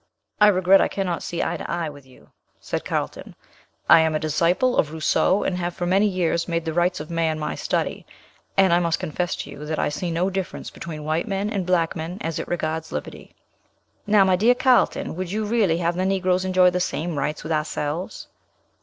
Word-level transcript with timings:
"I 0.39 0.47
regret 0.47 0.81
I 0.81 0.87
cannot 0.87 1.21
see 1.21 1.43
eye 1.43 1.57
to 1.57 1.69
eye 1.71 1.87
with 1.87 2.07
you," 2.07 2.31
said 2.59 2.83
Carlton. 2.83 3.35
"I 3.87 3.99
am 3.99 4.15
a 4.15 4.19
disciple 4.19 4.77
of 4.77 4.91
Rousseau, 4.91 5.43
and 5.43 5.55
have 5.59 5.75
for 5.75 5.85
years 5.95 6.47
made 6.47 6.65
the 6.65 6.73
rights 6.73 6.99
of 6.99 7.11
man 7.11 7.37
my 7.37 7.53
study; 7.53 8.07
and 8.57 8.73
I 8.73 8.79
must 8.79 8.97
confess 8.97 9.35
to 9.35 9.51
you 9.51 9.63
that 9.67 9.77
I 9.77 9.91
can 9.91 9.99
see 9.99 10.09
no 10.09 10.31
difference 10.31 10.71
between 10.71 11.03
white 11.03 11.27
men 11.27 11.51
and 11.51 11.67
black 11.67 11.95
men 11.95 12.17
as 12.21 12.39
it 12.39 12.47
regards 12.47 12.91
liberty." 12.91 13.35
"Now, 14.07 14.23
my 14.25 14.35
dear 14.35 14.55
Carlton, 14.55 15.15
would 15.17 15.31
you 15.31 15.45
really 15.45 15.77
have 15.77 15.95
the 15.95 16.03
Negroes 16.05 16.45
enjoy 16.45 16.71
the 16.71 16.79
same 16.79 17.15
rights 17.19 17.43
with 17.43 17.51
ourselves?" 17.51 18.25